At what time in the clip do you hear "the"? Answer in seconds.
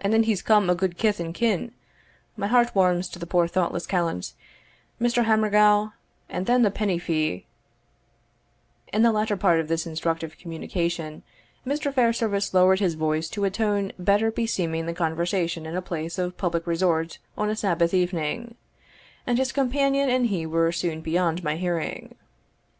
3.20-3.24, 6.62-6.72, 9.02-9.12, 14.86-14.92